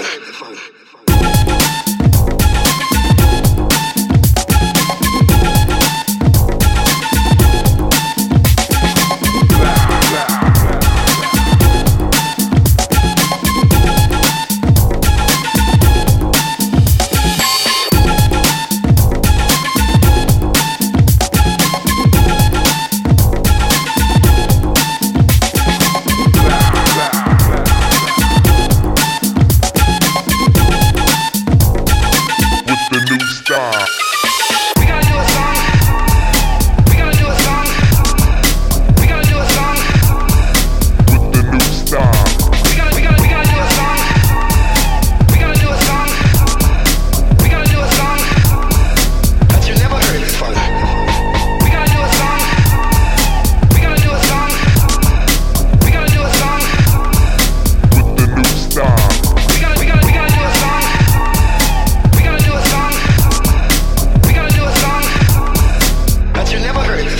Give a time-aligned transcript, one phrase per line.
[0.00, 0.79] 来来放这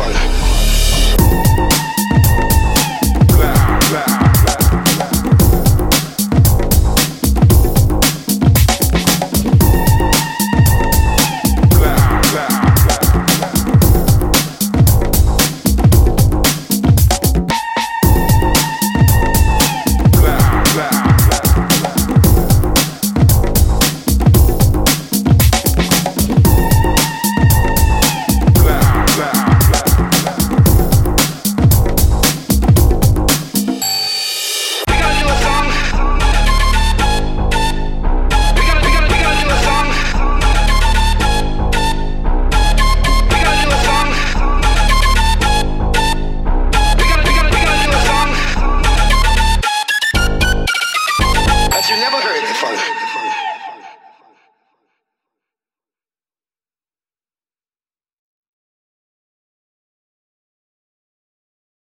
[0.00, 0.44] angefangen.